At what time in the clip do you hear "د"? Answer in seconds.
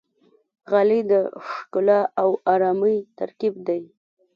1.11-1.13